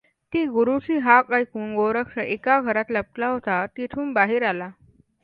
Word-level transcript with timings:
ती 0.33 0.43
गुरूची 0.45 0.97
हाक 0.97 1.31
ऐकून 1.33 1.73
गोरक्ष 1.75 2.17
एका 2.17 2.59
घरात 2.61 2.91
लपला 2.91 3.27
होता 3.27 3.65
तेथून 3.77 4.13
बाहेर 4.13 4.43
आला. 4.43 4.69